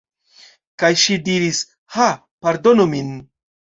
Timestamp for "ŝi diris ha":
1.01-2.09